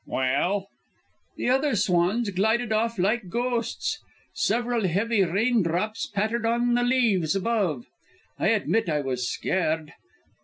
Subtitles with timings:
[0.07, 0.67] "Well?"
[1.37, 3.99] "The other swans glided off like ghosts.
[4.33, 7.85] Several heavy raindrops pattered on the leaves above.
[8.39, 9.93] I admit I was scared.